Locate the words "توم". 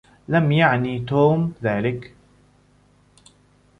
1.05-1.53